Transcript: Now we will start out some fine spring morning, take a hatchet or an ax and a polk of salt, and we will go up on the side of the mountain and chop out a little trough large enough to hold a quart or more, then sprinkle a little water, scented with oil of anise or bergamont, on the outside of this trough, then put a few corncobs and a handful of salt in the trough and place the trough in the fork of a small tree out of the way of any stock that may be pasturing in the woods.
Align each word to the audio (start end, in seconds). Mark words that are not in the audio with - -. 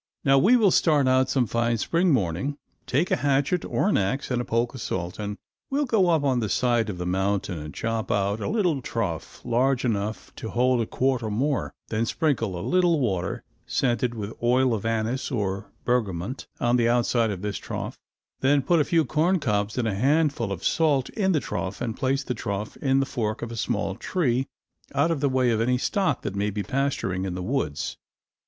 Now 0.25 0.39
we 0.39 0.57
will 0.57 0.71
start 0.71 1.07
out 1.07 1.29
some 1.29 1.45
fine 1.45 1.77
spring 1.77 2.11
morning, 2.11 2.57
take 2.87 3.11
a 3.11 3.17
hatchet 3.17 3.63
or 3.63 3.87
an 3.89 3.97
ax 3.97 4.31
and 4.31 4.41
a 4.41 4.45
polk 4.45 4.73
of 4.73 4.81
salt, 4.81 5.19
and 5.19 5.37
we 5.69 5.77
will 5.77 5.85
go 5.85 6.09
up 6.09 6.23
on 6.23 6.39
the 6.39 6.49
side 6.49 6.89
of 6.89 6.97
the 6.97 7.05
mountain 7.05 7.59
and 7.59 7.71
chop 7.71 8.11
out 8.11 8.39
a 8.39 8.49
little 8.49 8.81
trough 8.81 9.45
large 9.45 9.85
enough 9.85 10.33
to 10.37 10.49
hold 10.49 10.81
a 10.81 10.87
quart 10.87 11.21
or 11.21 11.29
more, 11.29 11.71
then 11.89 12.07
sprinkle 12.07 12.59
a 12.59 12.65
little 12.65 12.99
water, 12.99 13.43
scented 13.67 14.15
with 14.15 14.33
oil 14.41 14.73
of 14.73 14.87
anise 14.87 15.29
or 15.29 15.71
bergamont, 15.85 16.47
on 16.59 16.77
the 16.77 16.89
outside 16.89 17.29
of 17.29 17.43
this 17.43 17.59
trough, 17.59 17.95
then 18.39 18.63
put 18.63 18.79
a 18.79 18.83
few 18.83 19.05
corncobs 19.05 19.77
and 19.77 19.87
a 19.87 19.93
handful 19.93 20.51
of 20.51 20.63
salt 20.65 21.09
in 21.09 21.31
the 21.31 21.39
trough 21.39 21.79
and 21.79 21.95
place 21.95 22.23
the 22.23 22.33
trough 22.33 22.75
in 22.77 23.01
the 23.01 23.05
fork 23.05 23.43
of 23.43 23.51
a 23.51 23.55
small 23.55 23.93
tree 23.93 24.47
out 24.95 25.11
of 25.11 25.19
the 25.19 25.29
way 25.29 25.51
of 25.51 25.61
any 25.61 25.77
stock 25.77 26.23
that 26.23 26.33
may 26.35 26.49
be 26.49 26.63
pasturing 26.63 27.23
in 27.23 27.35
the 27.35 27.43
woods. 27.43 27.97